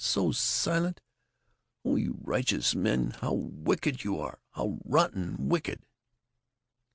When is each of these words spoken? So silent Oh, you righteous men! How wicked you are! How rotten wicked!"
So 0.03 0.31
silent 0.31 0.99
Oh, 1.85 1.95
you 1.95 2.17
righteous 2.23 2.73
men! 2.73 3.11
How 3.21 3.33
wicked 3.33 4.03
you 4.03 4.17
are! 4.19 4.39
How 4.53 4.79
rotten 4.83 5.47
wicked!" 5.47 5.85